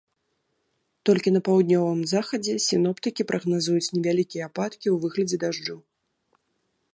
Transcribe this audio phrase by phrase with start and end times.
[1.09, 5.77] Толькі на паўднёвым захадзе сіноптыкі прагназуюць невялікія ападкі ў выглядзе дажджу.